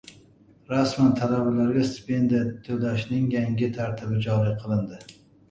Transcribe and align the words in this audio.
Rasman! 0.69 1.11
Talabalarga 1.19 1.83
stipendiya 1.89 2.41
to‘lashning 2.69 3.29
yangi 3.35 3.71
tartibi 3.77 4.25
joriy 4.27 4.59
qilindi 4.67 5.01